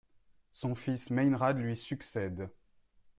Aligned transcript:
Son 0.51 0.73
fils 0.73 1.11
Meinrad 1.11 1.59
lui 1.59 1.77
succède. 1.77 2.49